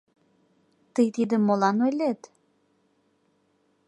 [0.93, 2.21] Тый тидым молан ойлет?